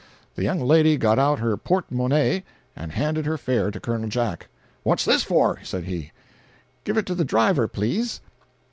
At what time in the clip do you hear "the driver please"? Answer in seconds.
7.13-8.19